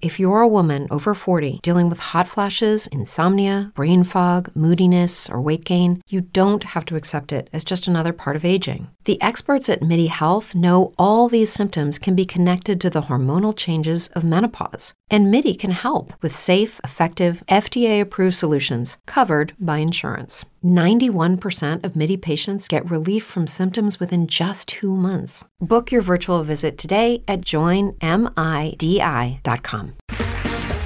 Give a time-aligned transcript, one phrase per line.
[0.00, 5.40] If you're a woman over 40 dealing with hot flashes, insomnia, brain fog, moodiness, or
[5.40, 8.90] weight gain, you don't have to accept it as just another part of aging.
[9.06, 13.56] The experts at MIDI Health know all these symptoms can be connected to the hormonal
[13.56, 14.94] changes of menopause.
[15.10, 20.44] And MIDI can help with safe, effective, FDA approved solutions covered by insurance.
[20.64, 25.46] 91% of MIDI patients get relief from symptoms within just two months.
[25.60, 27.98] Book your virtual visit today at joinmidi.com.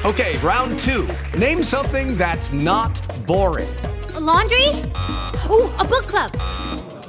[0.05, 1.09] Okay, round two.
[1.39, 3.73] Name something that's not boring.
[4.15, 4.69] A laundry?
[5.49, 6.33] Ooh, a book club.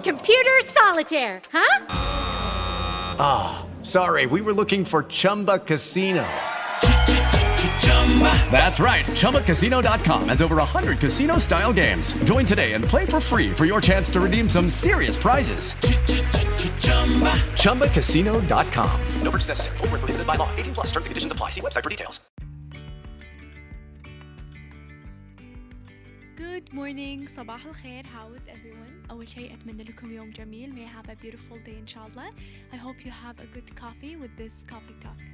[0.03, 1.85] Computer solitaire, huh?
[3.20, 6.25] Ah, oh, sorry, we were looking for Chumba Casino.
[8.50, 9.05] That's right.
[9.05, 12.12] ChumbaCasino.com has over 100 casino style games.
[12.24, 15.74] Join today and play for free for your chance to redeem some serious prizes.
[17.62, 19.00] ChumbaCasino.com.
[19.23, 19.77] No purchase necessary.
[19.78, 20.50] Full prohibited by law.
[20.56, 21.50] 18 plus terms and conditions apply.
[21.50, 22.20] See website for details.
[26.37, 31.09] Good morning صباح الخير how is everyone أول شيء أتمنى لكم يوم جميل may have
[31.09, 32.30] a beautiful day إن شاء الله
[32.73, 35.32] I hope you have a good coffee with this coffee talk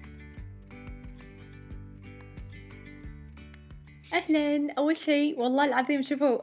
[4.13, 4.73] أهلا.
[4.77, 6.39] أول شيء والله العظيم شوفوا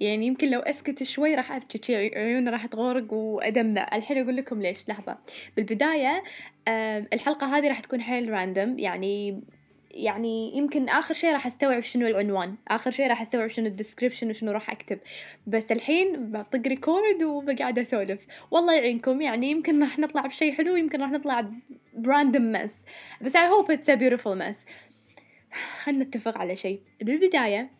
[0.00, 3.90] يعني يمكن لو أسكت شوي راح أبكي عيوني راح تغرق وأدمع.
[3.92, 4.88] الحين أقول لكم ليش.
[4.88, 5.18] لحظة.
[5.56, 6.22] بالبداية
[7.12, 9.42] الحلقة هذه راح تكون حيل راندوم يعني
[9.90, 12.54] يعني يمكن آخر شيء راح أستوعب شنو العنوان.
[12.68, 14.98] آخر شيء راح أستوعب شنو ال description وشنو راح أكتب.
[15.46, 18.26] بس الحين بطق record وبقعد أسولف.
[18.50, 19.20] والله يعينكم.
[19.20, 21.50] يعني يمكن راح نطلع بشيء حلو يمكن راح نطلع
[21.94, 22.74] ب random mess
[23.20, 24.58] بس hope it's a beautiful mess.
[25.82, 26.80] خلنا نتفق على شيء.
[27.00, 27.70] بالبداية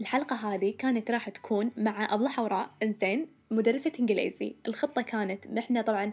[0.00, 4.56] الحلقة هذه كانت راح تكون مع أبلة حوراء إنزين مدرسة إنجليزي.
[4.68, 6.12] الخطة كانت إحنا طبعا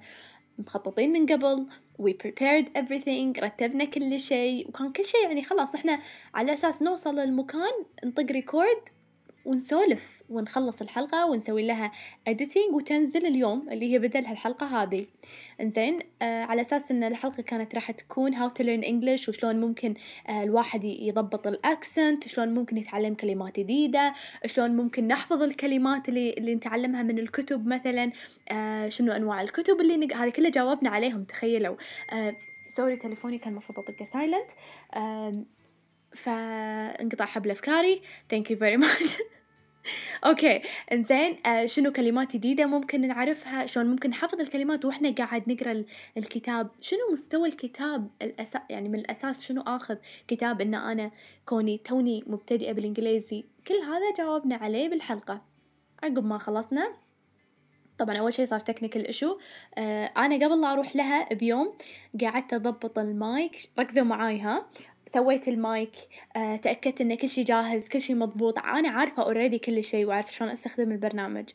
[0.60, 1.68] مخططين من قبل.
[2.02, 3.44] We prepared everything.
[3.44, 4.68] رتبنا كل شيء.
[4.70, 6.00] وكان كل شيء يعني خلاص إحنا
[6.34, 8.82] على أساس نوصل للمكان نطق record
[9.48, 11.92] ونسولف ونخلص الحلقة ونسوي لها
[12.30, 15.05] editing وتنزل اليوم اللي هي بدل هالحلقة هذه.
[15.61, 19.94] إنزين آه على أساس إن الحلقة كانت راح تكون how to learn English وشلون ممكن
[20.30, 24.14] آه الواحد يضبط ال accent شلون ممكن يتعلم كلمات جديدة
[24.45, 28.11] شلون ممكن نحفظ الكلمات اللي اللي نتعلمها من الكتب مثلا
[28.52, 30.14] آه شنو أنواع الكتب اللي نق...
[30.14, 31.76] هذه كلها جاوبنا عليهم تخيلوا.
[32.14, 32.36] آه
[32.78, 34.52] sorry تليفوني كان المفروض أطقه silent
[36.14, 38.02] فانقطع حبل أفكاري.
[38.30, 39.17] thank you very much
[40.26, 40.61] okay.
[40.92, 45.83] إنزين آه شنو كلمات جديده ممكن نعرفها؟ شلون ممكن نحفظ الكلمات وإحنا قاعد نقرأ
[46.17, 49.95] الكتاب؟ شنو مستوى الكتاب الأساس يعني من الأساس شنو آخذ
[50.27, 51.11] كتاب إن أنا
[51.45, 55.42] كوني توني مبتدئة بالإنجليزي؟ كل هذا جاوبنا عليه بالحلقة.
[56.04, 56.93] عقب ما خلصنا
[57.98, 59.38] طبعا أول شيء صار technical issue
[59.77, 61.73] آه أنا قبل لا أروح لها بيوم
[62.21, 64.65] قعدت أضبط المايك ركزوا معاي ها؟
[65.14, 65.92] سويت المايك
[66.36, 68.60] أه تأكدت إن كل شي جاهز كل شي مضبوط.
[68.60, 71.45] أنا عارفة already كل شي وعارفة شلون أستخدم البرنامج.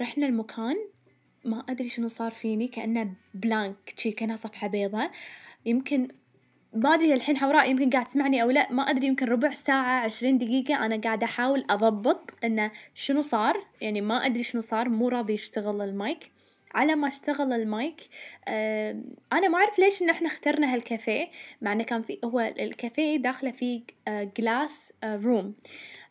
[0.00, 0.76] رحنا المكان
[1.44, 5.10] ما أدري شنو صار فيني كأنه blank sheet كأنها صفحة بيضة.
[5.66, 6.08] يمكن
[6.74, 10.38] ما أدري الحين حوراء يمكن قاعد تسمعني أو لا ما أدري يمكن ربع ساعة عشرين
[10.38, 13.66] دقيقة أنا قاعدة أحاول أضبط انه شنو صار.
[13.80, 16.35] يعني ما أدري شنو صار مو راضي يشتغل المايك.
[16.76, 18.00] على ما اشتغل المايك.
[18.48, 21.30] آه أنا ما أعرف ليش إن إحنا اخترنا هالكافيه
[21.62, 25.54] مع إنه كان في هو الكافيه داخله فيه glass آه room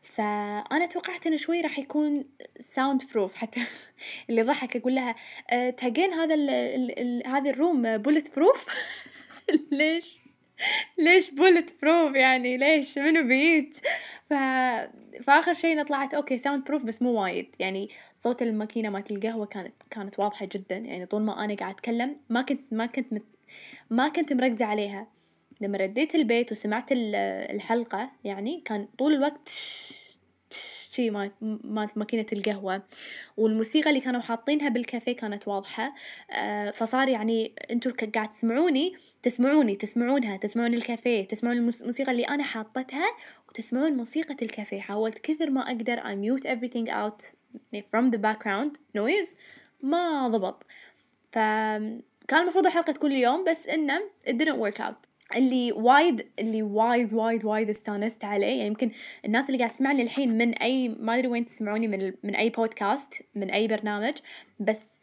[0.02, 2.26] فأنا توقعت إنه شوي راح يكون
[2.60, 3.62] soundproof حتى
[4.30, 5.16] اللي ضحك أقول لها
[5.50, 8.66] أه تاجين هذا ال ال ال هذا ال room bulletproof
[9.72, 10.25] ليش؟
[11.06, 13.74] ليش bulletproof يعني؟ ليش؟ منو بيج؟
[14.30, 14.34] ف...
[15.24, 17.56] فآخر شيء طلعت okay soundproof بس مو وايد.
[17.60, 17.90] يعني
[18.20, 20.78] صوت الماكينة مالت القهوة كانت كانت واضحة جدا.
[20.78, 23.24] يعني طول ما أنا قاعد أتكلم ما كنت ما كنت مت...
[23.90, 25.08] ما كنت مركزة عليها.
[25.62, 29.50] لما رديت البيت وسمعت الحلقة يعني كان طول الوقت
[30.96, 31.34] شي مالت
[31.64, 32.82] مالت ماكينة القهوة.
[33.38, 35.96] والموسيقى اللي كانوا حاطينها بالكافيه كانت واضحة.
[36.32, 43.06] آه فصار يعني أنتوا قاعد تسمعوني تسمعوني تسمعونها تسمعون الكافيه تسمعون الموسيقى اللي أنا حاطتها
[43.50, 44.82] وتسمعون موسيقى الكافيه.
[44.82, 47.24] حاولت كثر ما أقدر I mute everything out
[47.92, 49.36] from the background noise.
[49.82, 50.64] ما ضبط.
[51.32, 55.15] فكان المفروض الحلقة تكون اليوم بس إنه it didn't work out.
[55.36, 58.48] اللي وايد اللي وايد وايد وايد استانست عليه.
[58.48, 58.92] يعني يمكن
[59.26, 63.14] الناس اللي قاعد تسمعني الحين من اي ما أدري وين تسمعوني من من أي بودكاست
[63.36, 64.14] من أي برنامج
[64.60, 65.00] بس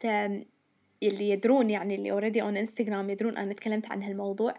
[1.03, 4.53] اللي يدرون يعني اللي already on انستغرام يدرون أنا تكلمت عن هالموضوع.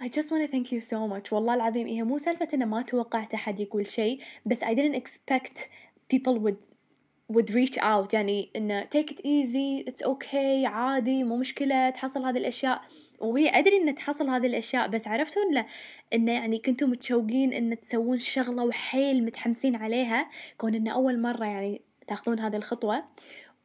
[0.00, 1.32] I just wanna thank you so much.
[1.32, 5.58] والله العظيم هي مو سالفة انه ما توقعت أحد يقول شيء بس I didn't expect
[6.14, 6.81] people would
[7.32, 8.14] would reach out.
[8.14, 12.82] يعني انه take it easy it's okay عادي مو مشكلة تحصل هذه الأشياء.
[13.20, 15.66] وهي أدري إن تحصل هذه الأشياء بس عرفتوا انه
[16.14, 21.82] انه يعني كنتوا متشوقين إن تسوون شغلة وحيل متحمسين عليها كون انه أول مرة يعني
[22.06, 23.04] تاخذون هذه الخطوة.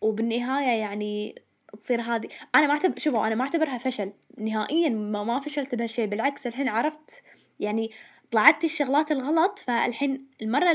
[0.02, 1.36] وبالنهاية يعني
[1.80, 4.12] تصير هذه أنا ما اعتبر شوفوا أنا ما أعتبرها فشل.
[4.38, 6.06] نهائيا ما, ما فشلت بهالشيء.
[6.06, 7.24] بالعكس الحين عرفت
[7.60, 7.92] يعني
[8.32, 10.72] طلعت الشغلات الغلط فالحين المرة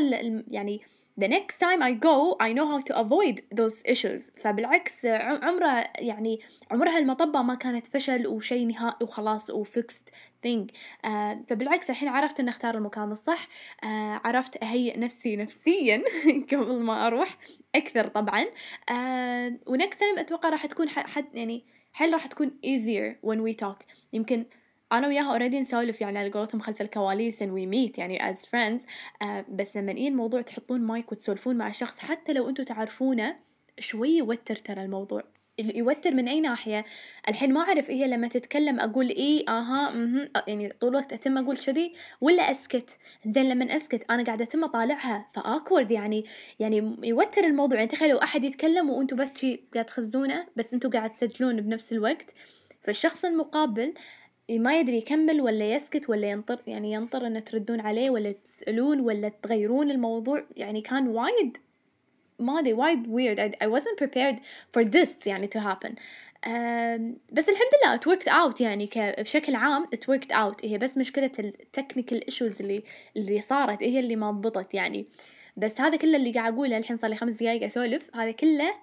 [0.48, 0.80] يعني
[1.20, 4.30] the next time I go I know how to avoid those issues.
[4.36, 10.08] فبالعكس عمره يعني عمرها المطبة ما كانت فشل وشيء نهائي وخلاص وفيكست
[10.46, 10.66] thing.
[11.04, 13.48] آه فبالعكس الحين عرفت ان أختار المكان الصح.
[13.84, 16.02] آه عرفت أهيئ نفسي نفسيا
[16.52, 17.38] قبل ما أروح
[17.74, 18.44] أكثر طبعا.
[18.90, 23.66] آه و next time أتوقع راح تكون حد يعني حل راح تكون easier when we
[23.66, 23.86] talk.
[24.12, 24.44] يمكن
[24.92, 28.82] أنا وياها already نسولف يعني على قولتهم خلف الكواليس and we meet يعني as friends.
[29.22, 33.36] uh, بس لما إيه الموضوع تحطون مايك وتسولفون مع شخص حتى لو أنتم تعرفونه
[33.78, 35.24] شوي يوتر ترى الموضوع.
[35.58, 36.84] يوتر من أي ناحية.
[37.28, 40.28] الحين ما أعرف هي لما تتكلم أقول إيه آها مه.
[40.48, 42.96] يعني طول الوقت أتم أقول كذي ولا أسكت.
[43.26, 45.26] زين لما أسكت أنا قاعدة أتم أطالعها.
[45.34, 46.24] ف awkward يعني
[46.60, 47.78] يعني يوتر الموضوع.
[47.78, 52.34] يعني تخيلوا أحد يتكلم وأنتم بس شي قاعد تخزونه بس أنتم قاعد تسجلون بنفس الوقت.
[52.82, 53.94] فالشخص المقابل
[54.50, 59.28] ما يدري يكمل ولا يسكت ولا ينطر يعني ينطر ان تردون عليه ولا تسألون ولا
[59.28, 60.44] تغيرون الموضوع.
[60.56, 61.56] يعني كان وايد
[62.38, 63.38] ما أدري وايد weird.
[63.38, 64.38] I, I wasn't prepared
[64.76, 65.92] for this يعني to happen.
[67.32, 70.64] بس الحمد لله it worked out يعني بشكل عام it worked out.
[70.64, 72.82] هي بس مشكلة ال technical issues اللي
[73.16, 75.06] اللي صارت هي اللي ما ضبطت يعني.
[75.56, 78.16] بس هذا كله اللي قاعد أقوله الحين صار لي خمس دقايق أسولف.
[78.16, 78.74] هذا كله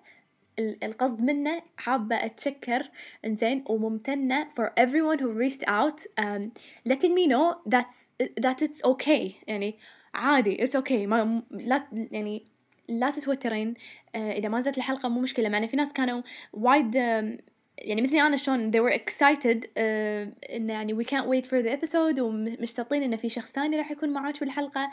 [0.59, 2.89] القصد منه حابة أتشكر
[3.25, 6.51] إنزين وممتنة for everyone who reached out um,
[6.89, 8.07] letting me know that's
[8.41, 9.31] that it's okay.
[9.47, 9.75] يعني
[10.13, 10.91] عادي it's okay.
[10.91, 12.45] ما لا يعني
[12.89, 13.73] لا تتوترين.
[13.73, 15.49] uh, إذا ما نزلت الحلقة مو مشكلة.
[15.49, 16.21] مع في ناس كانوا
[16.53, 19.69] وايد يعني مثلي أنا شلون they were excited uh,
[20.55, 24.09] إنه يعني we can't wait for the episode ومشتاقين إنه في شخص ثاني راح يكون
[24.09, 24.89] معاك بالحلقة.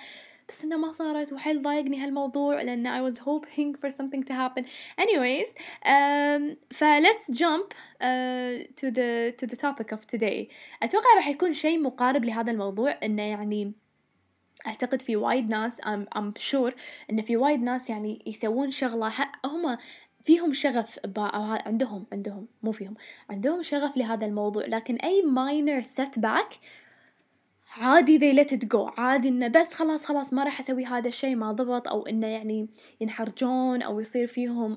[0.48, 4.64] بس إنه ما صارت وحيل ضايقني هالموضوع لأن I was hoping for something to happen.
[5.00, 5.48] Anyways
[5.84, 10.48] um, ف let's jump uh, to the to the topic of today.
[10.82, 13.72] أتوقع راح يكون شيء مقارب لهذا الموضوع إنه يعني
[14.66, 16.72] أعتقد في وايد ناس I'm, I'm sure
[17.10, 19.12] ان في وايد ناس يعني يسوون شغلة
[19.44, 19.78] هم
[20.22, 22.94] فيهم شغف أو عندهم عندهم مو فيهم
[23.30, 26.56] عندهم شغف لهذا الموضوع لكن أي minor setback
[27.76, 31.52] عادي they let it عادي إنه بس خلاص خلاص ما راح أسوي هذا الشيء ما
[31.52, 32.68] ضبط أو إنه يعني
[33.00, 34.76] ينحرجون أو يصير فيهم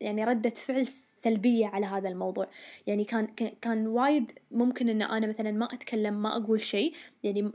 [0.00, 0.86] يعني ردة فعل
[1.24, 2.48] سلبية على هذا الموضوع.
[2.86, 3.26] يعني كان
[3.60, 7.52] كان وايد ممكن إن أنا مثلا ما أتكلم ما أقول شيء يعني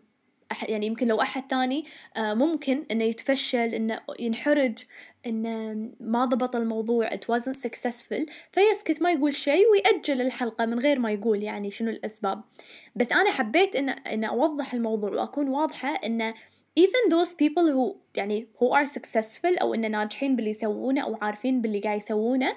[0.67, 1.85] يعني يمكن لو أحد تاني
[2.17, 4.77] آه، ممكن إنه يتفشل إنه ينحرج
[5.25, 10.99] إنه ما ضبط الموضوع it wasn't successful فيسكت ما يقول شيء ويأجل الحلقة من غير
[10.99, 12.43] ما يقول يعني شنو الأسباب.
[12.95, 16.33] بس أنا حبيت إن إن أوضح الموضوع وأكون واضحة إنه
[16.79, 21.61] even those people who يعني who are successful أو إنه ناجحين باللي يسوونه أو عارفين
[21.61, 22.55] باللي قاعد يسوونه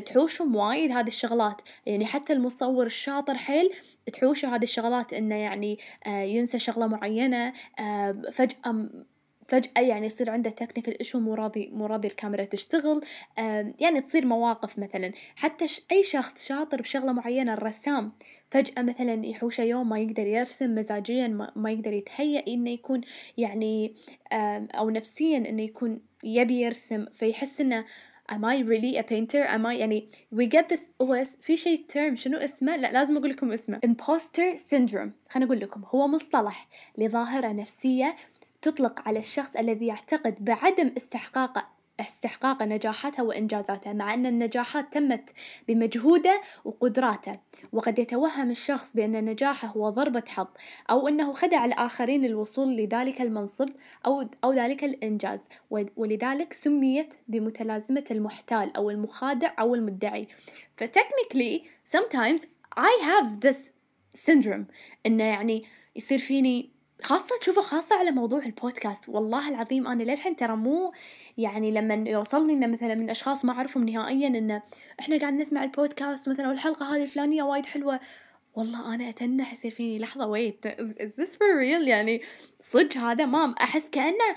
[0.00, 1.62] تحوشهم وايد هذه الشغلات.
[1.86, 3.70] يعني حتى المصور الشاطر حيل
[4.12, 8.88] تحوشه هذه الشغلات إنه يعني آه ينسى شغلة معينة آه فجأة
[9.48, 13.00] فجأة يعني يصير عنده technical issue مو راضي مو راضي الكاميرا تشتغل.
[13.38, 15.12] آه يعني تصير مواقف مثلا.
[15.36, 18.12] حتى أي شخص شاطر بشغلة معينة الرسام
[18.50, 23.00] فجأة مثلا يحوشه يوم ما يقدر يرسم مزاجيا ما يقدر يتهيأ إنه يكون
[23.36, 23.94] يعني
[24.74, 27.06] أو نفسيا إنه يكون يبي يرسم.
[27.12, 27.84] فيحس إنه
[28.28, 29.44] am I really a painter?
[29.44, 33.30] Am I يعني we get this OS في شيء term شنو اسمه؟ لا لازم أقول
[33.30, 33.80] لكم اسمه.
[33.86, 35.10] Imposter syndrome.
[35.30, 36.68] خليني أقول لكم هو مصطلح
[36.98, 38.16] لظاهرة نفسية
[38.62, 45.30] تطلق على الشخص الذي يعتقد بعدم استحقاق استحقاق نجاحاتها وإنجازاتها مع أن النجاحات تمت
[45.68, 47.38] بمجهوده وقدراته.
[47.72, 50.46] وقد يتوهم الشخص بأن نجاحه هو ضربة حظ
[50.90, 53.68] أو أنه خدع الآخرين للوصول لذلك المنصب
[54.06, 55.48] أو, أو ذلك الإنجاز.
[55.96, 60.28] ولذلك سميت بمتلازمة المحتال أو المخادع أو المدعي.
[60.76, 61.62] فتكنيكلي
[61.96, 62.40] sometimes
[62.76, 63.70] I have this
[64.16, 64.64] syndrome.
[65.06, 65.64] إنه يعني
[65.96, 70.92] يصير فيني خاصة تشوفوا خاصة على موضوع البودكاست والله العظيم أنا للحين ترى مو
[71.38, 74.62] يعني لما يوصلني إنه مثلا من أشخاص ما أعرفهم نهائيا إنه
[75.00, 78.00] إحنا قاعد نسمع البودكاست مثلا والحلقة هذه الفلانية وايد حلوة.
[78.54, 82.22] والله أنا أتنح يصير فيني لحظة wait is this for real يعني
[82.60, 84.34] صدق هذا ما أحس كأنه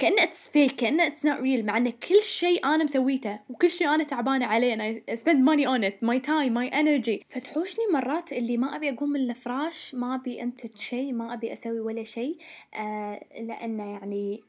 [0.00, 3.88] كأنه it's fake كأنه it's not real مع انه كل شيء أنا مسويته وكل شيء
[3.88, 7.24] أنا تعبانة عليه أنا spend money on it my time my energy.
[7.28, 11.80] فتحوشني مرات اللي ما أبي أقوم من الفراش ما أبي أنتج شيء ما أبي أسوي
[11.80, 12.36] ولا شيء
[12.74, 14.40] آه لأنه يعني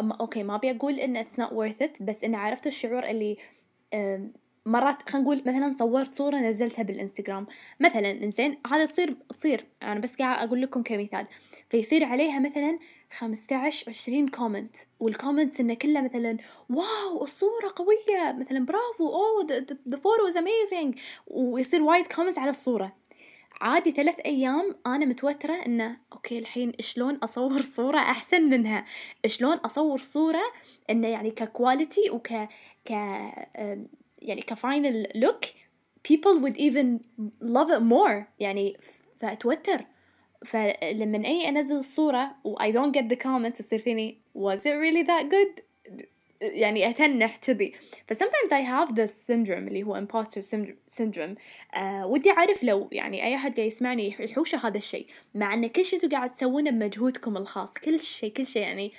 [0.00, 3.36] أما okay ما أبي أقول إن it's not worth it بس إن عرفت الشعور اللي
[3.94, 4.32] أم،
[4.66, 7.46] مرات خلينا نقول مثلا صورت صورة نزلتها بالإنستغرام.
[7.80, 11.26] مثلا إنزين هذا تصير تصير أنا بس قاعد أقول لكم كمثال.
[11.70, 12.78] فيصير عليها مثلا
[13.10, 16.36] 15 20 comment وال comments انه كله مثلا
[16.70, 18.32] wow الصورة قوية!
[18.32, 19.08] مثلا برافو!
[19.08, 19.46] oh
[19.88, 20.98] the photo is amazing!
[21.26, 22.92] ويصير وايد comment على الصورة.
[23.60, 28.84] عادي ثلاث أيام أنا متوترة انه okay الحين شلون أصور صورة أحسن منها؟
[29.26, 30.42] شلون أصور صورة
[30.90, 32.28] انه يعني ك quality وك
[32.84, 32.90] ك
[34.22, 35.40] يعني ك final look
[36.08, 37.00] people would even
[37.40, 38.24] love it more.
[38.40, 38.76] يعني
[39.20, 39.84] فأتوتر.
[40.44, 45.04] فلما اي انزل الصورة و I don't get the comments يصير فيني was it really
[45.06, 45.62] that good
[46.42, 47.72] يعني اتنح كذي
[48.06, 50.42] ف sometimes I have this syndrome اللي هو imposter
[51.00, 51.36] syndrome.
[51.74, 55.84] آه ودي اعرف لو يعني اي احد قاعد يسمعني يحوشه هذا الشيء مع ان كل
[55.84, 58.92] شيء أنتوا قاعد تسوونه بمجهودكم الخاص كل شيء كل شيء يعني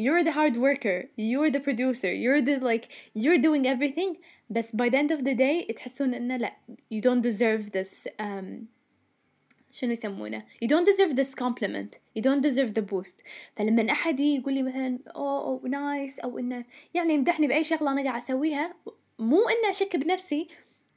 [0.00, 4.16] you're the hard worker you're the producer you're the like you're doing everything
[4.50, 6.52] بس by the end of the day تحسون انه لا
[6.94, 8.71] you don't deserve this um,
[9.72, 10.44] شنو يسمونه.
[10.64, 11.98] You don't deserve this compliment.
[12.14, 13.22] You don't deserve the boost.
[13.54, 16.64] فلما أحد يقول لي مثلا oh, oh nice أو إنه
[16.94, 18.74] يعني يمدحني بأي شغلة أنا قاعد أسويها
[19.18, 20.48] مو إنه أشك بنفسي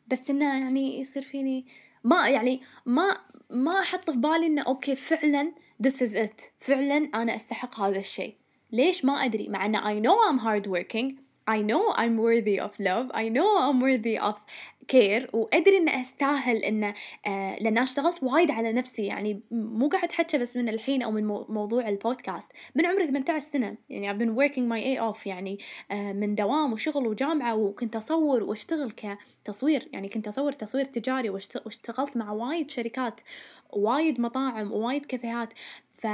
[0.07, 1.65] بس إنه يعني يصير فيني
[2.03, 3.17] ما يعني ما
[3.49, 5.51] ما أحط في بالي إنه أوكي فعلا
[5.87, 6.41] this is it.
[6.59, 8.35] فعلا أنا أستحق هذا الشيء.
[8.71, 9.49] ليش؟ ما أدري.
[9.49, 13.11] مع إنه I know I'm hard working I know I'm worthy of love.
[13.13, 14.43] I know I'm worthy of
[14.91, 16.83] care وأدري إن أستاهل إن
[17.27, 21.25] آه لأن اشتغلت وايد على نفسي يعني مو قاعد أحكي بس من الحين أو من
[21.25, 22.51] مو موضوع البودكاست.
[22.75, 25.59] من عمري 18 سنة يعني I've been working my A off يعني
[25.91, 29.89] آه من دوام وشغل وجامعة وكنت أصور وأشتغل كتصوير.
[29.93, 33.21] يعني كنت أصور تصوير تجاري واشتغلت مع وايد شركات
[33.69, 35.53] وايد مطاعم ووايد كافيهات.
[35.97, 36.07] ف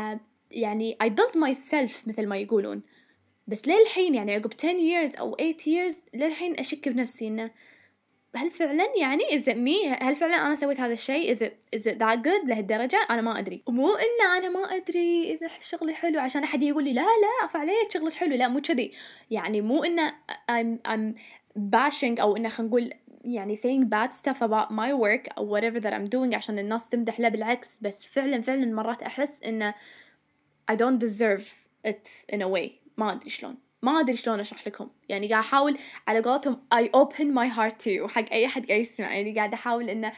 [0.51, 2.81] يعني I built myself مثل ما يقولون.
[3.47, 7.51] بس للحين يعني عقب 10 years أو 8 years للحين أشك بنفسي إنه
[8.35, 10.03] هل فعلا يعني is it me?
[10.03, 11.35] هل فعلا أنا سويت هذا الشيء?
[11.35, 11.39] is
[11.79, 13.63] it that good لهالدرجة؟ أنا ما أدري.
[13.69, 17.57] مو إن أنا ما أدري إذا شغلي حلو عشان أحد يقول لي لا لا أف
[17.57, 18.35] عليك شغلك حلو.
[18.35, 18.91] لا مو كذي.
[19.31, 20.13] يعني مو إنه
[20.51, 21.19] I'm I'm
[21.59, 22.93] bashing أو إنه خلينا نقول
[23.25, 27.19] يعني saying bad stuff about my work أو whatever that I'm doing عشان الناس تمدح.
[27.19, 27.69] له بالعكس.
[27.81, 29.73] بس فعلا فعلا مرات أحس إنه
[30.71, 31.53] I don't deserve
[31.87, 32.69] it in a way.
[32.97, 33.70] ما أدري شلون.
[33.83, 34.89] ما أدري شلون أشرح لكم.
[35.09, 38.01] يعني قاعد أحاول على قولتهم open my heart to you.
[38.01, 39.13] وحق أي أحد قاعد يسمع.
[39.13, 40.11] يعني قاعد أحاول إنه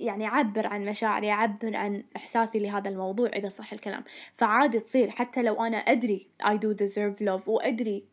[0.00, 4.04] يعني أعبر عن مشاعري أعبر عن إحساسي لهذا الموضوع إذا صح الكلام.
[4.32, 5.10] فعادي تصير.
[5.10, 8.04] حتى لو أنا أدري I do deserve love وأدري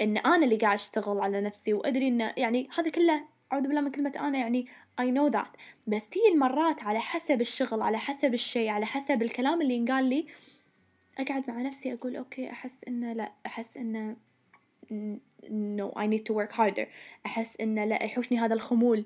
[0.00, 3.90] إن أنا اللي قاعد أشتغل على نفسي وأدري إنه يعني هذا كله أعوذ بالله من
[3.90, 4.66] كلمة أنا يعني
[5.00, 5.50] I know that.
[5.86, 10.26] بس تيجي المرات على حسب الشغل على حسب الشيء على حسب الكلام اللي ينقال لي
[11.18, 14.16] أقعد مع نفسي أقول أوكي أحس إنه لا أحس إنه
[15.78, 16.86] no I need to work harder.
[17.26, 19.04] أحس إنه لا يحوشني هذا الخمول.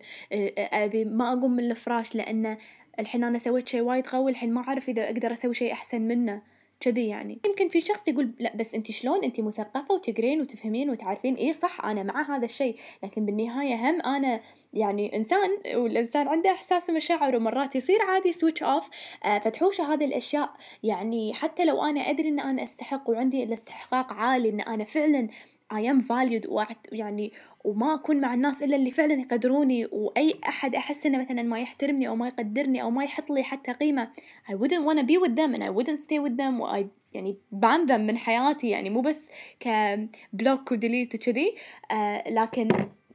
[0.59, 2.59] أبي ما أقوم من الفراش لأنه
[2.99, 6.43] الحين أنا سويت شيء وايد قوي الحين ما أعرف إذا أقدر أسوي شيء أحسن منه.
[6.81, 7.39] كذي يعني.
[7.47, 11.35] يمكن في شخص يقول لا بس انت شلون؟ انت مثقفة وتقرين وتفهمين وتعرفين.
[11.35, 12.77] إيه صح أنا مع هذا الشيء.
[13.03, 14.41] لكن بالنهاية هم أنا
[14.73, 18.91] يعني إنسان والإنسان عنده إحساس ومشاعر ومرات يصير عادي switch off
[19.23, 20.53] فتحوشه هذه الأشياء.
[20.83, 25.29] يعني حتى لو أنا أدري إن أنا أستحق وعندي الاستحقاق عالي إن أنا فعلا
[25.73, 26.49] I am valued
[26.93, 27.33] يعني
[27.65, 32.09] وما أكون مع الناس إلا اللي فعلا يقدروني وأي أحد أحس إنه مثلا ما يحترمني
[32.09, 34.09] أو ما يقدرني أو ما يحط لي حتى قيمة
[34.49, 37.37] I wouldn't wanna be with them and I wouldn't stay with them و I يعني
[37.55, 39.29] ban them من حياتي يعني مو بس
[39.61, 41.55] ك block و delete وكذي
[41.91, 42.69] آه لكن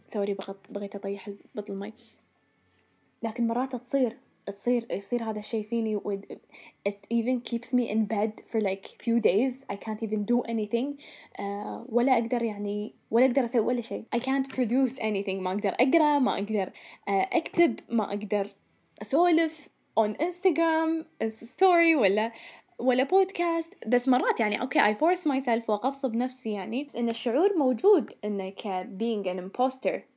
[0.07, 0.37] sorry
[0.69, 1.93] بغيت أطيح بطل المي
[3.23, 4.17] لكن مرات تصير.
[4.51, 6.19] تصير يصير هذا الشيء فيني و
[6.89, 9.65] it even keeps me in bed for like few days.
[9.69, 10.97] I can't even do anything.
[11.39, 15.39] Uh, ولا أقدر يعني ولا أقدر أسوي ولا شيء I can't produce anything.
[15.41, 16.71] ما أقدر أقرأ ما أقدر uh,
[17.09, 18.47] أكتب ما أقدر
[19.01, 22.31] أسولف on Instagram story ولا
[22.79, 26.87] ولا بودكاست بس مرات يعني أوكي I force myself واغصب نفسي يعني.
[26.97, 30.14] ان الشعور موجود انه ك being an imposter.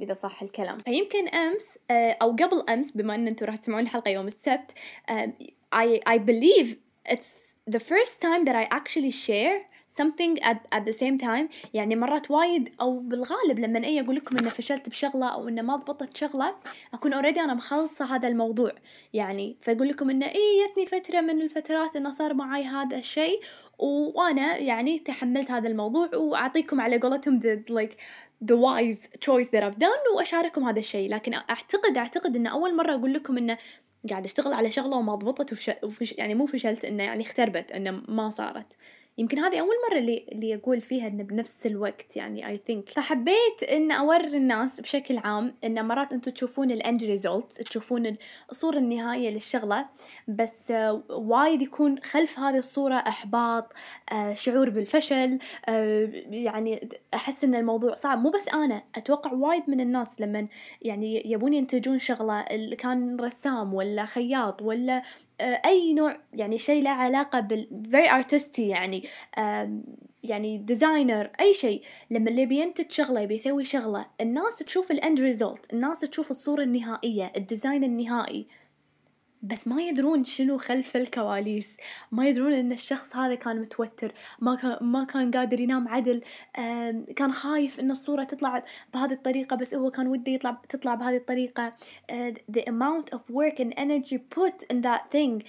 [0.00, 0.78] إذا صح الكلام.
[0.78, 4.72] فيمكن أمس آه أو قبل أمس بما أن أنتم راح تسمعون الحلقة يوم السبت
[5.10, 5.32] آه
[5.74, 6.76] I, I believe
[7.08, 7.32] it's
[7.66, 9.62] the first time that I actually share
[10.00, 11.48] something at, at the same time.
[11.74, 15.76] يعني مرات وايد أو بالغالب لما أي أقول لكم إنه فشلت بشغلة أو إنه ما
[15.76, 16.54] ضبطت شغلة
[16.94, 18.72] أكون أوريدي أنا مخلصة هذا الموضوع.
[19.12, 23.40] يعني فأقول لكم إنه إيه جتني فترة من الفترات إنه صار معي هذا الشيء
[23.78, 27.96] وأنا يعني تحملت هذا الموضوع وأعطيكم على قولتهم the like
[28.42, 31.10] the wise choice that I've done وأشارككم هذا الشيء.
[31.10, 33.58] لكن أعتقد أعتقد إن أول مرة أقول لكم إنه
[34.10, 36.12] قاعد أشتغل على شغلة وما ضبطت وفش...
[36.12, 38.76] يعني مو فشلت إنه يعني اختربت إنه ما صارت.
[39.18, 42.92] يمكن هذه أول مرة اللي اللي أقول فيها إنه بنفس الوقت يعني I think.
[42.92, 48.16] فحبيت إن أوري الناس بشكل عام إن مرات أنتم تشوفون الأند ريزولت تشوفون
[48.50, 49.86] الصورة النهائية للشغلة
[50.28, 53.72] بس آه، وايد يكون خلف هذه الصورة إحباط
[54.12, 55.38] آه، شعور بالفشل
[55.68, 58.18] آه، يعني أحس إن الموضوع صعب.
[58.18, 60.48] مو بس أنا أتوقع وايد من الناس لما
[60.82, 65.02] يعني يبون ينتجون شغلة اللي كان رسام ولا خياط ولا
[65.42, 69.02] أي نوع يعني شيء له علاقة بال very artisty يعني
[70.24, 71.82] يعني designer أي شيء.
[72.10, 77.32] لما اللي بينتج شغلة بيسوي شغلة الناس تشوف ال end result الناس تشوف الصورة النهائية
[77.36, 78.46] ال design النهائي.
[79.42, 81.76] بس ما يدرون شنو خلف الكواليس.
[82.12, 86.20] ما يدرون إن الشخص هذا كان متوتر ما كان ما كان قادر ينام عدل
[87.16, 91.72] كان خايف إن الصورة تطلع بهذه الطريقة بس هو كان وده يطلع تطلع بهذه الطريقة.
[92.52, 95.42] the amount of work and energy put in that thing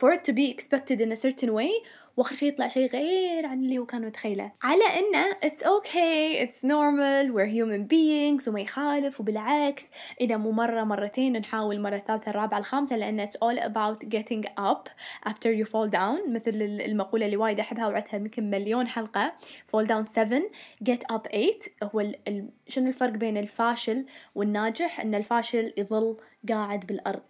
[0.00, 1.72] for it to be expected in a certain way
[2.16, 4.52] واخر شيء يطلع شيء غير عن اللي هو كان متخيله.
[4.62, 9.90] على إنه it's okay it's normal we're human beings وما يخالف وبالعكس.
[10.20, 14.88] إذا مو مرة مرتين نحاول مرة ثالثة الرابعه الخامسة لأن it's all about getting up
[15.28, 16.28] after you fall down.
[16.28, 19.32] مثل المقولة اللي وايد أحبها وعدتها يمكن مليون حلقة.
[19.66, 20.40] Fall down 7
[20.84, 26.16] get up 8 هو ال شنو الفرق بين الفاشل والناجح؟ إن الفاشل يظل
[26.48, 27.22] قاعد بالأرض.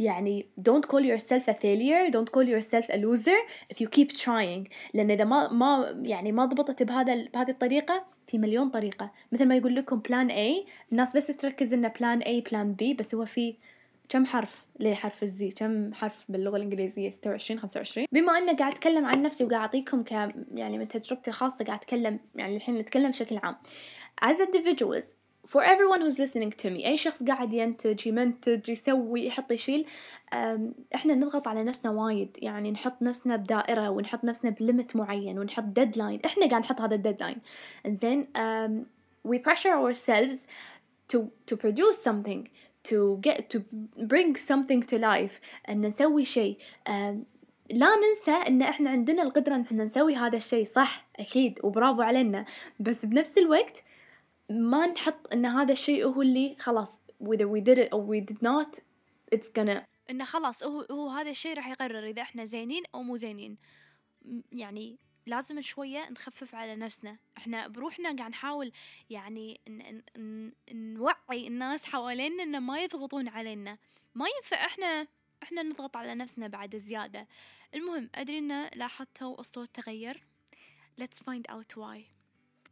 [0.00, 3.38] يعني don't call yourself a failure don't call yourself a loser
[3.72, 4.68] if you keep trying.
[4.94, 9.12] لأن إذا ما ما يعني ما ضبطت بهذا بهذه الطريقة في مليون طريقة.
[9.32, 13.14] مثل ما يقول لكم plan A الناس بس تركز إنه plan A plan B بس
[13.14, 13.56] هو في
[14.08, 19.06] كم حرف؟ ليه حرف الزي كم حرف باللغة الإنجليزية؟ 26 25 بما أنه قاعد أتكلم
[19.06, 20.12] عن نفسي وقاعد أعطيكم ك
[20.54, 23.56] يعني من تجربتي الخاصة قاعد أتكلم يعني الحين نتكلم بشكل عام.
[24.24, 29.52] As individuals for everyone who's listening to me أي شخص قاعد ينتج يمنتج يسوي يحط
[29.52, 29.86] يشيل
[30.94, 32.36] إحنا نضغط على نفسنا وايد.
[32.42, 36.94] يعني نحط نفسنا بدائرة ونحط نفسنا ب limit معين ونحط deadline إحنا قاعد نحط هذا
[36.94, 37.36] ال deadline
[37.86, 38.28] إنزين
[39.28, 40.46] we pressure ourselves
[41.12, 41.18] to
[41.50, 42.48] to produce something
[42.90, 43.58] to get to
[44.12, 45.40] bring something to life.
[45.68, 46.56] أن نسوي شيء.
[47.70, 50.64] لا ننسى إن إحنا عندنا القدرة إن إحنا نسوي هذا الشيء.
[50.64, 52.44] صح أكيد وبرافو علينا.
[52.80, 53.82] بس بنفس الوقت
[54.50, 58.42] ما نحط إن هذا الشيء هو اللي خلاص whether we did it or we did
[58.42, 58.80] not
[59.34, 63.16] it's gonna انه خلاص هو هو هذا الشيء راح يقرر إذا إحنا زينين أو مو
[63.16, 63.58] زينين.
[64.52, 67.18] يعني لازم شوية نخفف على نفسنا.
[67.38, 68.72] إحنا بروحنا قاعد نحاول
[69.10, 73.78] يعني ن ن نوعي الناس حوالينا إنه ما يضغطون علينا.
[74.14, 75.06] ما ينفع إحنا
[75.42, 77.28] إحنا نضغط على نفسنا بعد زيادة.
[77.74, 80.24] المهم أدري إنه لاحظتوا الصوت تغير.
[81.00, 82.13] Let's find out why.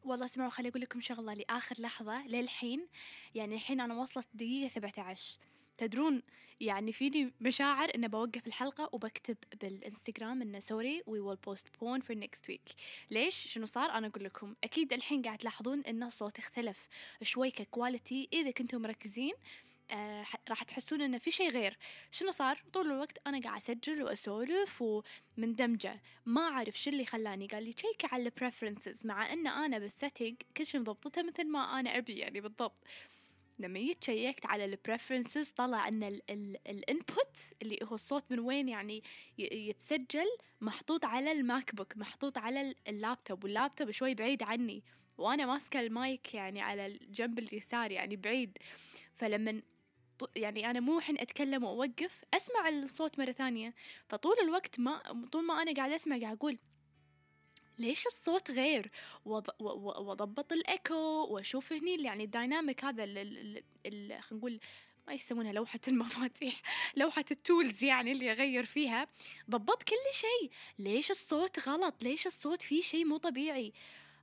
[0.05, 2.89] والله اسمعوا خلي أقول لكم شغلة لآخر لحظة للحين
[3.35, 5.39] يعني الحين أنا وصلت دقيقة سبعة عشر
[5.79, 6.23] تدرون
[6.61, 12.49] يعني فيني مشاعر انه بوقف الحلقة وبكتب بالإنستغرام إنه sorry we will postpone for next
[12.49, 12.69] week
[13.11, 14.55] ليش؟ شنو صار؟ أنا أقول لكم.
[14.65, 16.89] أكيد الحين قاعد تلاحظون إن الصوت اختلف
[17.23, 19.33] شوي ك quality إذا كنتم مركزين
[19.93, 21.79] آه راح تحسون إنه في شيء غير.
[22.11, 26.03] شنو صار؟ طول الوقت أنا قاعد أسجل وأسولف ومندمجة.
[26.27, 27.47] ما أعرف شو اللي خلاني.
[27.47, 31.23] قال لي check ي على ال preferences مع إن أنا بال setting كل شيء مضبطته
[31.23, 32.79] مثل ما أنا أبي يعني بالضبط.
[33.59, 36.03] لما جيت check ت على ال preferences طلع إن
[36.67, 39.03] ال input اللي هو الصوت من وين يعني
[39.39, 40.27] يتسجل
[40.61, 44.85] محطوط على الماك بوك محطوط على ال laptop وال laptop شوي بعيد عني.
[45.19, 48.59] وأنا ماسكة المايك يعني على الجنب اليسار يعني بعيد.
[49.15, 49.63] فلما
[50.37, 53.75] يعني أنا مو حين أتكلم وأوقف أسمع الصوت مرة ثانية.
[54.09, 56.59] فطول الوقت ما طول ما أنا قاعدة أسمع قاعد أقول
[57.79, 58.91] ليش الصوت غير؟
[59.25, 64.61] وضبط الإيكو وأشوف هني يعني ال dynamic هذا خلينا نقول
[65.07, 66.63] ما يسمونها لوحة المفاتيح
[66.97, 69.07] لوحة ال tools يعني اللي أغير فيها.
[69.51, 70.51] ضبط كل شيء.
[70.79, 73.73] ليش الصوت غلط؟ ليش الصوت فيه شيء مو طبيعي؟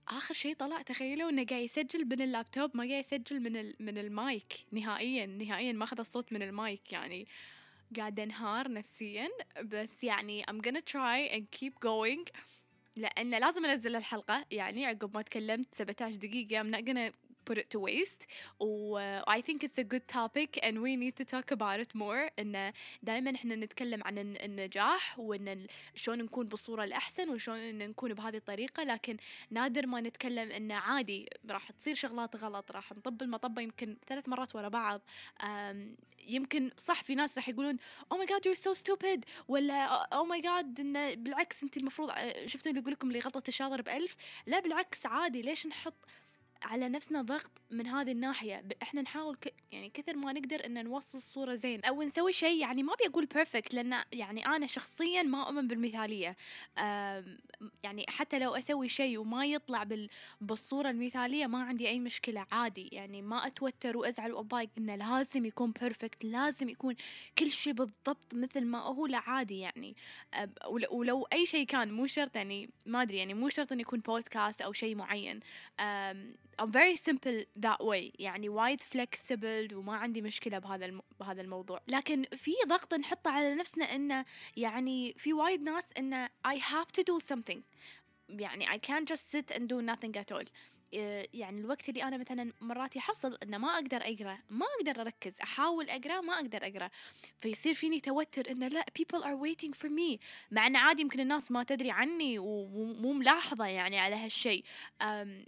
[0.10, 4.54] آخر شيء طلع تخيلوا إنه قاعد يسجل من اللابتوب ما قاعد يسجل من من المايك
[4.72, 7.28] نهائيا نهائيا ما أخذ الصوت من المايك يعني
[7.98, 9.30] قاعد انهار نفسيا.
[9.64, 12.32] بس يعني I'm gonna try and keep going.
[12.96, 16.64] لأن لازم أنزل الحلقة يعني عقب ما تكلمت 17 دقيقة.
[16.64, 18.26] I'm not gonna put it to waste.
[18.60, 22.32] و I think it's a good topic and we need to talk about it more.
[22.40, 22.74] إن
[23.04, 28.84] دائما إحنا نتكلم عن النجاح وإن شلون نكون بالصورة الأحسن وشلون نكون بهذه الطريقة.
[28.84, 29.18] لكن
[29.52, 34.56] نادر ما نتكلم إنه عادي راح تصير شغلات غلط راح نطب المطبة يمكن ثلاث مرات
[34.56, 35.02] ورا بعض.
[36.28, 37.78] يمكن صح في ناس راح يقولون
[38.12, 42.12] oh my god you so stupid ولا oh my god انه بالعكس أنت المفروض
[42.46, 45.42] شفتوا اللي يقول لكم اللي غلطت الشاطر بألف؟ لا بالعكس عادي.
[45.42, 45.94] ليش نحط
[46.64, 48.62] على نفسنا ضغط من هذه الناحية.
[48.62, 49.54] ب- إحنا نحاول ك...
[49.72, 53.26] يعني كثر ما نقدر إن نوصل صورة زين أو نسوي شيء يعني ما أبي أقول
[53.26, 56.36] perfect لأن يعني أنا شخصيا ما أؤمن بالمثالية.
[56.78, 57.38] آم،
[57.84, 60.10] يعني حتى لو أسوي شيء وما يطلع بال...
[60.42, 62.90] بالصورة المثالية ما عندي أي مشكلة عادي.
[62.92, 66.96] يعني ما أتوتر وأزعل وأتضايق إنه لازم يكون perfect لازم يكون
[67.38, 69.96] كل شيء بالضبط مثل ما هو لا عادي يعني.
[70.92, 74.62] ولو أي شيء كان مو شرط يعني ما أدري يعني مو شرط إنه يكون بودكاست
[74.62, 75.40] أو شيء معين.
[76.60, 78.12] I'm very simple that way.
[78.20, 81.02] يعني وايد flexible وما عندي مشكلة بهذا الم...
[81.20, 81.80] بهذا الموضوع.
[81.88, 84.26] لكن في ضغط نحطه على نفسنا إنه
[84.58, 87.60] يعني في وايد ناس إنه I have to do something.
[88.30, 90.46] يعني I can't just sit and do nothing at all.
[91.34, 95.90] يعني الوقت اللي أنا مثلا مرات يحصل إنه ما أقدر أقرأ ما أقدر أركز أحاول
[95.90, 96.90] أقرأ ما أقدر أقرأ.
[97.38, 100.20] فيصير فيني توتر إنه لا people are waiting for me.
[100.52, 104.64] مع انه عادي يمكن الناس ما تدري عني ومو ملاحظة يعني على هالشيء.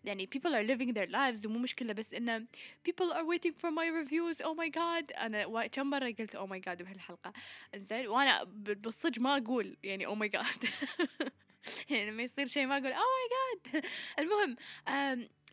[0.04, 2.46] يعني people are living their lives ومو مشكلة بس إنه
[2.90, 4.46] people are waiting for my reviews.
[4.46, 5.18] Oh my god.
[5.18, 7.34] أنا كم مرة قلت oh my god بهالحلقة؟
[7.76, 10.68] زين وأنا بالصدق ما أقول يعني oh my god.
[11.90, 13.86] يعني لما يصير شيء ما أقول oh my god
[14.20, 14.56] المهم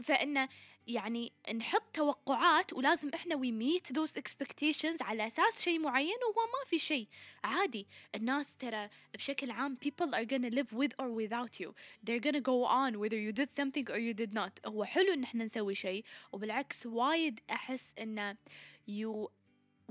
[0.02, 0.48] فإن
[0.86, 6.70] يعني نحط توقعات ولازم إحنا we meet those expectations على أساس شيء معين وهو ما
[6.70, 7.08] في شيء.
[7.44, 11.74] عادي الناس ترى بشكل عام people are gonna live with or without you
[12.06, 15.22] they're gonna go on whether you did something or you did not هو حلو إن
[15.22, 18.36] إحنا نسوي شيء وبالعكس وايد أحس إن
[18.88, 19.30] يو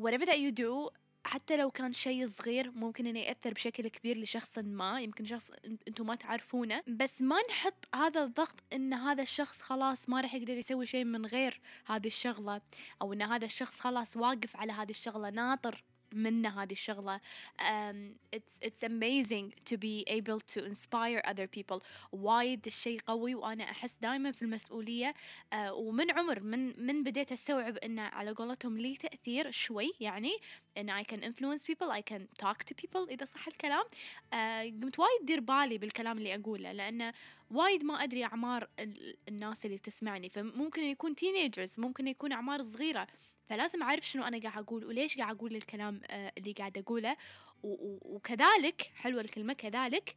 [0.02, 0.90] whatever that you do
[1.28, 5.52] حتى لو كان شيء صغير ممكن إنه يأثر بشكل كبير لشخص ما يمكن شخص
[5.88, 6.84] أنتم ما تعرفونه.
[6.88, 11.26] بس ما نحط هذا الضغط إن هذا الشخص خلاص ما راح يقدر يسوي شيء من
[11.26, 12.62] غير هذه الشغلة
[13.02, 15.84] أو إن هذا الشخص خلاص واقف على هذه الشغلة ناطر.
[16.14, 17.20] منا هذه الشغلة.
[17.60, 17.96] Um,
[18.36, 21.82] it's, it's amazing to be able to inspire other people.
[22.12, 25.14] وايد الشيء قوي وأنا أحس دائما في المسؤولية.
[25.54, 30.32] Uh, ومن عمر من من بديت أستوعب أن على قولتهم لي تأثير شوي يعني
[30.78, 33.84] أن I can influence people I can talk to people إذا صح الكلام.
[33.84, 34.36] Uh,
[34.84, 37.14] قمت وايد دير بالي بالكلام اللي أقوله لأنه
[37.52, 40.30] وايد ما أدري أعمار ال- الناس اللي تسمعني.
[40.30, 43.08] فممكن يكون teenagers ممكن يكون أعمار صغيرة.
[43.48, 47.18] فلازم أعرف شنو أنا قاعد أقول وليش قاعد أقول الكلام آه، اللي قاعد أقوله.
[47.64, 50.16] وكذلك حلوة الكلمة كذلك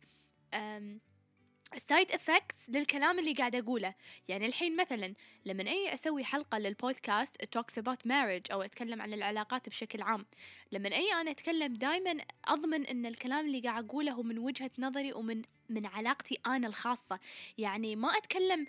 [1.74, 3.94] ال side effects للكلام اللي قاعد أقوله.
[4.28, 5.14] يعني الحين مثلا
[5.44, 10.26] لما أي أسوي حلقة لل podcast talks about marriage أو أتكلم عن العلاقات بشكل عام.
[10.72, 15.12] لما أي أنا أتكلم دائما أضمن إن الكلام اللي قاعد أقوله هو من وجهة نظري
[15.12, 17.20] ومن من علاقتي أنا الخاصة.
[17.58, 18.66] يعني ما أتكلم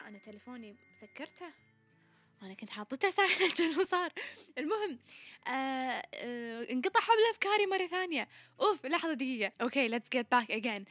[0.00, 1.71] أنا تليفوني سكرته
[2.42, 4.12] أنا كنت حاطته silent شنو صار
[4.58, 4.98] المهم
[5.46, 5.50] آه
[6.14, 8.28] آه انقطع حبل افكاري مرة ثانية.
[8.60, 9.52] أوف لحظة دقيقة.
[9.62, 10.84] okay let's get back again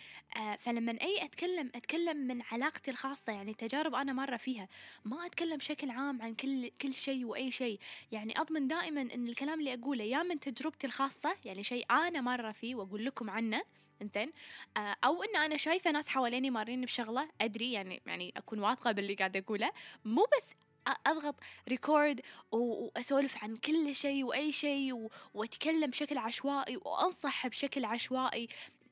[0.57, 4.67] فلما أي أتكلم أتكلم من علاقتي الخاصة يعني تجارب أنا مرة فيها.
[5.05, 7.79] ما أتكلم بشكل عام عن كل كل شيء وأي شيء.
[8.11, 12.51] يعني أضمن دائما إن الكلام اللي أقوله يا من تجربتي الخاصة يعني شيء أنا مرة
[12.51, 13.61] فيه وأقول لكم عنه
[14.01, 14.31] إنزين.
[14.77, 19.13] آه، أو إن أنا شايفة ناس حواليني مارين بشغلة أدري يعني يعني أكون واثقة باللي
[19.13, 19.71] قاعدة أقوله.
[20.05, 20.53] مو بس
[20.87, 21.35] أضغط
[21.69, 22.21] record
[22.51, 28.47] وأسولف عن كل شيء وأي شيء وأتكلم بشكل عشوائي وأنصح بشكل عشوائي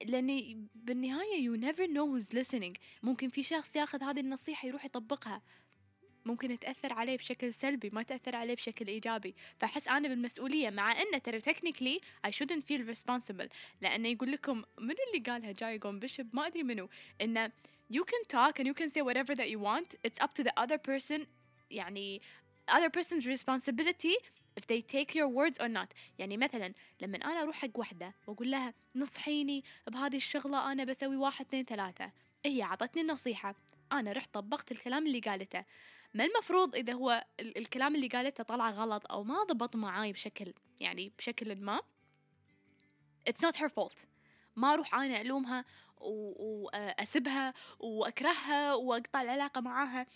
[0.05, 2.73] لأني بالنهاية you never know who's listening.
[3.03, 5.41] ممكن في شخص ياخذ هذه النصيحة يروح يطبقها.
[6.25, 9.35] ممكن تأثر عليه بشكل سلبي ما تأثر عليه بشكل إيجابي.
[9.57, 13.47] فأحس أنا بالمسؤولية مع أنه ترى technically I shouldn't feel responsible
[13.81, 16.89] لأنه يقول لكم منو اللي قالها جاي يقوم بشب؟ ما أدري منو.
[17.21, 17.51] إنه
[17.93, 20.53] you can talk and you can say whatever that you want it's up to the
[20.57, 21.25] other person
[21.71, 22.21] يعني
[22.71, 24.15] other person's responsibility
[24.59, 25.87] if they take your words or not.
[26.19, 31.45] يعني مثلا لما أنا أروح حق وحدة وأقول لها نصحيني بهذه الشغلة أنا بسوي واحد
[31.45, 32.11] اثنين ثلاثة.
[32.45, 33.55] هي عطتني النصيحة.
[33.91, 35.65] أنا رحت طبقت الكلام اللي قالته.
[36.13, 40.53] ما المفروض إذا هو ال- الكلام اللي قالته طلع غلط أو ما ضبط معاي بشكل
[40.79, 41.81] يعني بشكل ما
[43.29, 44.05] it's not her fault.
[44.55, 45.65] ما أروح أنا ألومها
[45.97, 50.07] وأسبها وأكرهها وأقطع العلاقة معاها.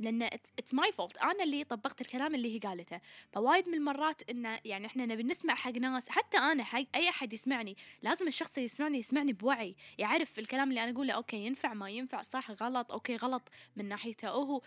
[0.00, 1.22] It's, it's my fault.
[1.22, 3.00] أنا اللي طبقت الكلام اللي هي قالته.
[3.32, 6.08] فوايد من المرات إنه يعني إحنا نبي نسمع حق ناس.
[6.08, 9.76] حتى أنا حق أي أحد يسمعني لازم الشخص اللي يسمعني يسمعني بوعي.
[9.98, 11.12] يعرف الكلام اللي أنا أقوله.
[11.12, 12.92] أوكي ينفع ما ينفع صح غلط.
[12.92, 14.28] أوكي غلط من ناحيته.
[14.28, 14.62] هو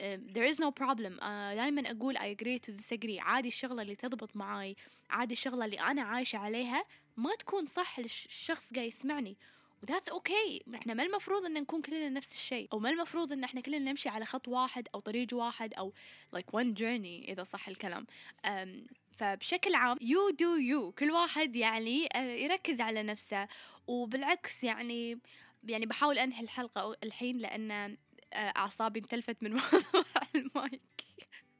[0.00, 1.18] آه، there is no problem.
[1.18, 3.18] uh, دائما أقول I agree to disagree.
[3.18, 4.76] عادي الشغلة اللي تضبط معاي
[5.10, 6.84] عادي الشغلة اللي أنا عايشة عليها
[7.16, 9.36] ما تكون صح للشخص قاعد يسمعني.
[9.82, 12.68] و that's okay إحنا ما المفروض إن نكون كلنا نفس الشيء.
[12.72, 15.92] أو ما المفروض إن إحنا كلنا نمشي على خط واحد أو طريق واحد أو
[16.36, 18.06] like one journey إذا صح الكلام.
[18.46, 18.50] um,
[19.12, 20.94] فبشكل عام you do you.
[20.98, 23.48] كل واحد يعني آه، يركز على نفسه.
[23.86, 25.18] وبالعكس يعني
[25.64, 27.96] يعني بحاول أنهي الحلقة الحين لأن آه،
[28.36, 30.91] أعصابي انتلفت من موضوع المايك.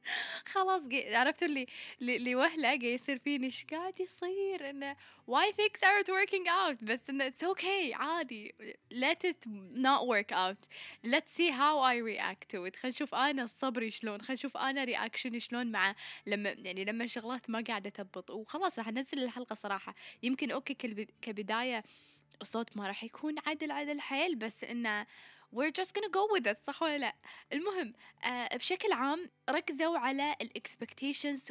[0.53, 1.67] خلاص جي عرفتوا اللي
[2.01, 4.95] اللي اللي وهله قاعد يصير فيني إيش قاعد يصير؟ إنه
[5.31, 8.55] why things aren't working out بس إنه it's okay عادي.
[8.93, 10.67] Let it not work out.
[11.05, 12.75] Let's see how I react to it.
[12.75, 14.21] خلينا نشوف أنا صبري شلون.
[14.21, 15.95] خلينا نشوف أنا reaction ي شلون مع
[16.27, 18.31] لما يعني لما شغلات ما قاعدة تضبط.
[18.31, 19.95] وخلاص راح أنزل الحلقة صراحة.
[20.23, 20.73] يمكن أوكي
[21.21, 21.83] كبداية
[22.41, 25.05] الصوت ما راح يكون عدل عدل حيل بس إنه
[25.55, 27.15] we're just gonna go with it صح ولا لا؟
[27.53, 31.43] المهم آه بشكل عام ركزوا على ال expectations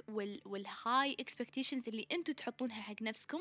[0.47, 3.38] وال high expectations اللي أنتم تحطونها حق نفسكم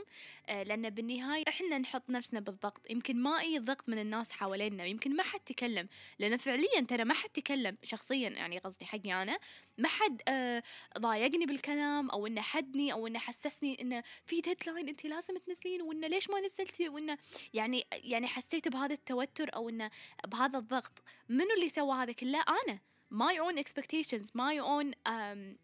[0.50, 2.92] آه لأن بالنهاية إحنا نحط نفسنا بالضغط.
[2.92, 5.88] يمكن ما أي ضغط من الناس حوالينا يمكن ما حد تكلم
[6.20, 9.38] لأن فعليا ترى ما حد تكلم شخصيا يعني قصدي حقي أنا.
[9.78, 10.64] ما حد آه
[11.00, 16.08] ضايقني بالكلام أو إنه حدني أو إنه حسسني إنه في ديدلاين انت لازم تنزلين وإنه
[16.08, 17.18] ليش ما نزلتي؟ وإنه
[17.54, 19.92] يعني يعني حسيت بهذا التوتر أو إنه
[20.28, 22.80] بهذا الضغط منو اللي سوى هذا كله أنا
[23.14, 25.58] my own expectations my own um,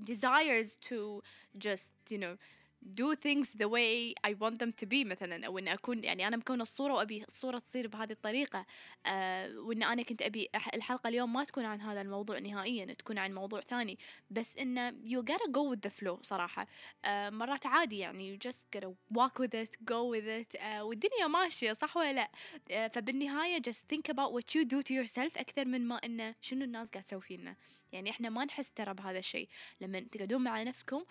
[0.00, 1.22] desires to
[1.58, 2.36] just you know
[2.84, 6.36] do things the way I want them to be مثلا أو إن أكون يعني أنا
[6.36, 8.66] مكونة الصورة وأبي الصورة تصير بهذه الطريقة.
[9.06, 13.18] آه وإن أنا كنت أبي أح- الحلقة اليوم ما تكون عن هذا الموضوع نهائيا تكون
[13.18, 13.98] عن موضوع ثاني.
[14.30, 16.66] بس انه you gotta go with the flow صراحة.
[17.04, 20.60] آه مرات عادي يعني you just gotta walk with it go with it.
[20.62, 22.30] آه والدنيا ماشية صح ولا لا؟
[22.70, 26.64] آه فبالنهاية just think about what you do to yourself أكثر من ما انه شنو
[26.64, 27.56] الناس قاعد تسوي فينا.
[27.92, 29.48] يعني إحنا ما نحس ترى بهذا الشيء.
[29.80, 31.04] لما تقعدون مع نفسكم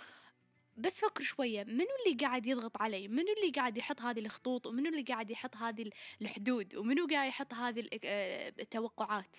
[0.78, 4.90] بس فكروا شوية منو اللي قاعد يضغط علي؟ منو اللي قاعد يحط هذه الخطوط؟ ومنو
[4.90, 5.90] اللي قاعد يحط هذه
[6.22, 9.38] الحدود؟ ومنو قاعد يحط هذه آه، التوقعات؟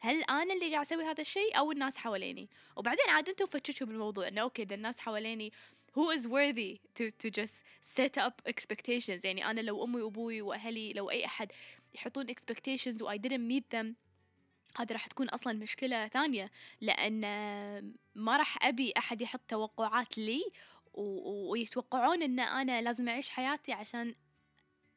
[0.00, 4.28] هل أنا اللي قاعد أسوي هذا الشيء أو الناس حواليني؟ وبعدين عاد أنتم فتشوا بالموضوع
[4.28, 5.52] إنه أوكي إذا الناس حواليني
[5.92, 7.62] who is worthy to to just
[7.96, 11.52] set up expectations يعني أنا لو أمي وأبوي وأهلي لو أي أحد
[11.94, 13.94] يحطون expectations و I didn't meet them
[14.78, 17.20] هذا راح تكون أصلا مشكلة ثانية لأن
[18.14, 20.42] ما راح أبي أحد يحط توقعات لي
[20.94, 24.14] ويتوقعون إن أنا لازم أعيش حياتي عشان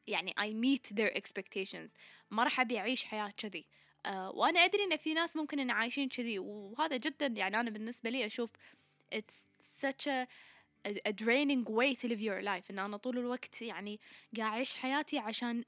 [0.07, 1.91] يعني I meet their expectations.
[2.31, 3.65] ما راح أبي أعيش حياة كذي.
[4.05, 8.09] آه وأنا أدري إن في ناس ممكن إن عايشين كذي وهذا جدا يعني أنا بالنسبة
[8.09, 8.49] لي أشوف
[9.15, 9.47] it's
[9.85, 10.27] such a
[10.87, 12.71] a draining way to live your life.
[12.71, 13.99] إن أنا طول الوقت يعني
[14.37, 15.63] قاعد أعيش حياتي عشان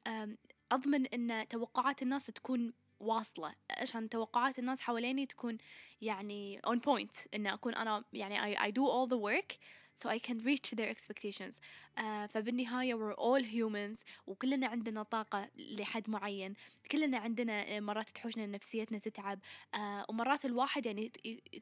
[0.71, 5.57] أضمن إن توقعات الناس تكون واصلة عشان توقعات الناس حواليني تكون
[6.01, 9.57] يعني on point إن أكون أنا يعني I, I do all the work
[10.03, 11.59] so I can reach their expectations.
[11.97, 16.53] آه فبالنهاية we're all humans وكلنا عندنا طاقة لحد معين.
[16.91, 19.39] كلنا عندنا آه، مرات تحوشنا نفسيتنا تتعب.
[19.75, 21.09] آه ومرات الواحد يعني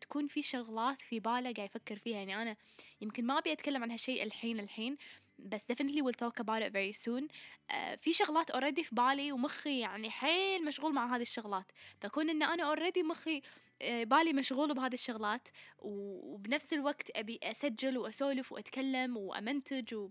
[0.02, 2.18] تكون في شغلات في باله قاعد يفكر فيها.
[2.18, 2.56] يعني أنا
[3.02, 4.98] يمكن ما أبي أتكلم عن هالشيء الحين الحين
[5.40, 7.28] بس definitely we'll talk about it very soon.
[7.72, 11.72] آه في شغلات already في بالي ومخي يعني حيل مشغول مع هذه الشغلات.
[12.02, 13.42] فكون إن أنا already مخي
[13.82, 15.48] آه، بالي مشغول بهذه الشغلات
[15.80, 20.10] وبنفس الوقت أبي أسجل وأسولف وأتكلم وأمنتج و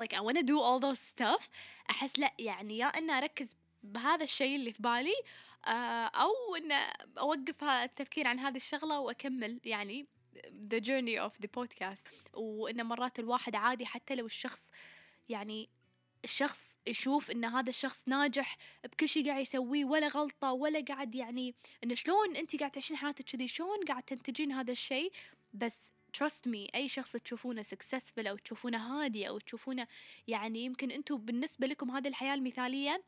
[0.00, 1.48] like I wanna do all those stuff.
[1.90, 5.14] أحس لا يعني يا ان أركز بهذا الشيء اللي في بالي
[5.66, 6.72] آه، أو إن
[7.18, 10.06] اوقف التفكير عن هذه الشغلة وأكمل يعني.
[10.74, 14.70] The journey of the podcast وإن مرات الواحد عادي حتى لو الشخص
[15.28, 15.68] يعني
[16.24, 21.54] الشخص يشوف إن هذا الشخص ناجح بكل شيء قاعد يسويه ولا غلطة ولا قاعد يعني
[21.84, 25.12] انه شلون أنت قاعد تعيشين حياتك كذي شلون قاعد تنتجين هذا الشيء؟
[25.54, 25.80] بس
[26.18, 29.86] trust me أي شخص تشوفونه successful أو تشوفونه هادي أو تشوفونه
[30.28, 33.02] يعني يمكن أنتم بالنسبة لكم هذه الحياة المثالية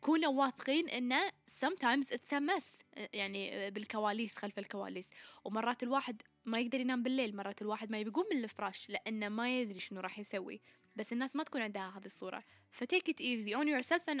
[0.00, 1.28] كونوا واثقين إنه
[1.64, 5.10] sometimes it's a mess يعني بالكواليس خلف الكواليس.
[5.44, 9.80] ومرات الواحد ما يقدر ينام بالليل مرات الواحد ما يقوم من الفراش لأنه ما يدري
[9.80, 10.60] شنو راح يسوي.
[10.96, 12.44] بس الناس ما تكون عندها هذه الصورة.
[12.70, 13.20] ف take it
[13.56, 14.20] on yourself and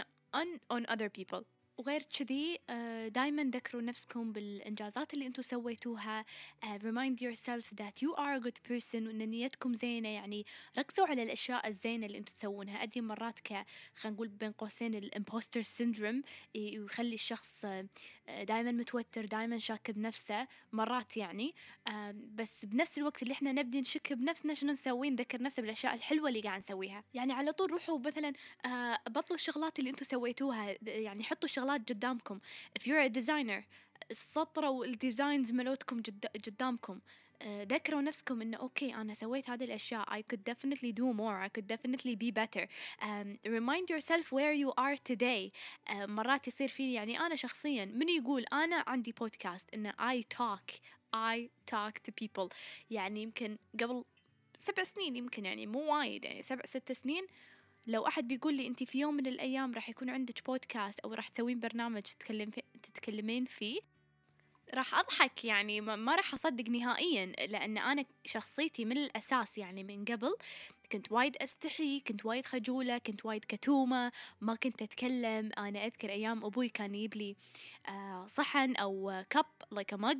[0.72, 1.44] on other people.
[1.78, 2.58] وغير كذي
[3.08, 6.24] دائما ذكروا نفسكم بالإنجازات اللي أنتم سويتوها
[6.64, 10.46] آه، remind yourself that you are a good person وأن نيتكم زينة يعني
[10.78, 12.82] ركزوا على الأشياء الزينة اللي أنتم تسوونها.
[12.82, 13.48] أدي مرات ك
[13.96, 16.22] خلينا نقول بين قوسين ال imposter syndrome
[16.54, 17.66] يخلي الشخص
[18.42, 21.54] دائما متوتر دائما شاك بنفسه مرات يعني.
[22.34, 26.40] بس بنفس الوقت اللي إحنا نبدي نشك بنفسنا شنو نسوي؟ نذكر نفسنا بالأشياء الحلوة اللي
[26.40, 27.04] قاعد نسويها.
[27.14, 28.32] يعني على طول روحوا مثلا
[28.66, 30.76] آه، بطلوا الشغلات اللي أنتم سويتوها.
[30.82, 32.40] يعني حطوا شغلات قدامكم.
[32.78, 33.62] If you're a designer
[34.12, 36.92] سطروا ال designs مالوتكم جد قدامكم.
[36.94, 37.00] آه،
[37.46, 40.20] ذكروا نفسكم إنه أوكي أنا سويت هذه الأشياء.
[40.20, 41.40] I could definitely do more.
[41.40, 42.66] I could definitely be better.
[43.02, 45.52] Um, remind yourself where you are today.
[45.90, 50.74] uh, مرات يصير فيني يعني أنا شخصيا من يقول أنا عندي بودكاست إنه I talk
[51.14, 52.48] I talk to people.
[52.90, 54.04] يعني يمكن قبل
[54.58, 57.26] سبع سنين يمكن يعني مو وايد يعني سبع ست سنين.
[57.86, 61.28] لو أحد بيقول لي أنت في يوم من الأيام راح يكون عندك بودكاست أو راح
[61.28, 63.80] تسوين برنامج تتكلم في تتكلمين فيه
[64.74, 70.34] راح أضحك يعني ما راح أصدق نهائيا لأن أنا شخصيتي من الأساس يعني من قبل
[70.92, 75.50] كنت وايد أستحي كنت وايد خجولة كنت وايد كتومة ما كنت أتكلم.
[75.58, 77.36] أنا أذكر أيام أبوي كان يجيب لي
[77.88, 80.18] آه، صحن أو cup a mug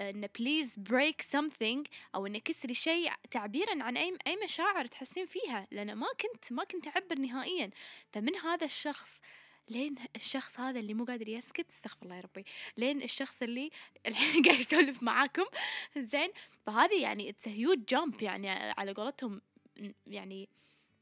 [0.00, 5.66] إنه please break something أو إنه كسري شيء تعبيرا عن أي أي مشاعر تحسين فيها
[5.70, 7.70] لأن ما كنت ما كنت أعبر نهائيا.
[8.12, 9.10] فمن هذا الشخص
[9.70, 12.44] لين الشخص هذا اللي مو قادر يسكت استغفر الله يا ربي.
[12.76, 13.70] لين الشخص اللي
[14.06, 15.44] الحين قاعد يسولف معاكم.
[15.96, 16.30] زين.
[16.66, 19.40] فهذه يعني it's huge jump يعني على قولتهم
[20.06, 20.48] يعني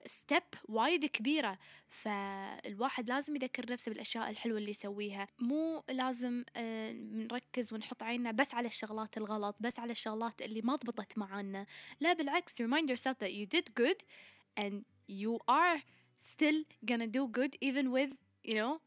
[0.07, 1.59] step وايد كبيرة.
[1.89, 5.29] فالواحد لازم يذكر نفسه بالأشياء الحلوة اللي يسويها.
[5.39, 10.77] مو لازم آه، نركز ونحط عيننا بس على الشغلات الغلط بس على الشغلات اللي ما
[10.77, 11.67] ضبطت معانا.
[12.01, 13.99] لا بالعكس remind yourself that you did good
[14.61, 14.75] and
[15.09, 15.79] you are
[16.21, 18.13] still gonna do good even with
[18.49, 18.81] you know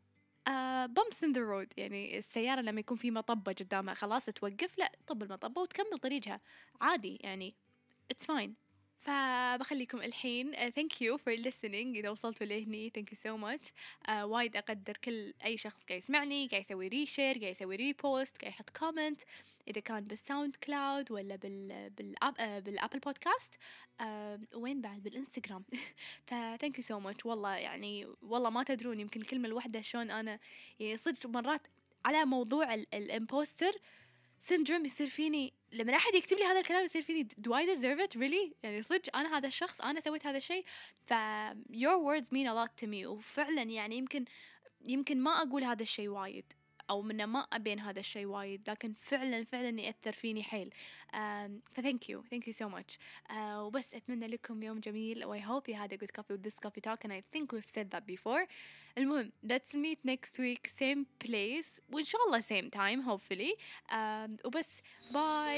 [0.48, 1.68] uh, bumps in the road.
[1.78, 6.42] يعني السيارة لما يكون في مطبة قدامها خلاص توقف لا طب المطبة وتكمل طريقها.
[6.82, 7.56] عادي يعني
[8.14, 8.71] it's fine.
[9.02, 10.54] فبخليكم الحين.
[10.56, 11.96] Thank you for listening.
[11.96, 13.68] إذا وصلتوا لهني you so much.
[14.08, 18.54] Uh, وايد أقدر كل أي شخص قاعد يسمعني قاعد يسوي reshare قاعد يسوي repost قاعد
[18.54, 19.22] يحط comment
[19.68, 23.56] إذا كان بال SoundCloud ولا بال بالأب بال Apple Podcast
[24.56, 25.64] وين بعد؟ بالإنستغرام
[26.28, 27.26] ف thank you so much.
[27.26, 30.40] والله يعني والله ما تدرون يمكن الكلمة الواحدة شلون أنا
[30.80, 31.68] يعني صدق مرات
[32.06, 33.72] على موضوع ال- ال imposter
[34.42, 35.54] syndrome يصير فيني.
[35.72, 38.20] لما أحد يكتب لي هذا الكلام يصير فيني do I deserve it?
[38.20, 38.54] Really?
[38.64, 40.66] يعني صدق أنا هذا الشخص أنا سويت هذا الشيء.
[41.02, 41.14] ف
[41.74, 43.06] your words mean a lot to me.
[43.06, 44.26] وفعلا يعني يمكن
[44.88, 46.54] يمكن ما أقول هذا الشيء وايد.
[46.90, 50.74] أو منه ما ابين هذا الشيء وايد لكن فعلا فعلا ياثر فيني حيل
[51.72, 52.98] ف thank you thank you so much
[53.38, 56.60] وبس اتمنى لكم يوم جميل و I hope you had a good coffee with this
[56.60, 58.48] coffee talk and I think we've said that before
[58.98, 63.54] المهم let's meet next week same place وان شاء الله same time hopefully
[63.92, 64.68] um, وبس
[65.12, 65.58] باي